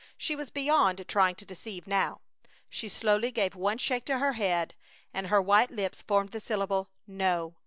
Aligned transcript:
She 0.17 0.35
was 0.35 0.49
beyond 0.49 1.07
trying 1.07 1.35
to 1.35 1.45
deceive 1.45 1.85
now. 1.85 2.21
She 2.71 2.89
slowly 2.89 3.29
gave 3.29 3.53
one 3.53 3.77
shake 3.77 4.03
to 4.05 4.17
her 4.17 4.33
head, 4.33 4.73
and 5.13 5.27
her 5.27 5.39
white 5.39 5.69
lips 5.69 6.01
formed 6.01 6.29
the 6.31 6.39
syllable, 6.39 6.89
"No!" 7.05 7.53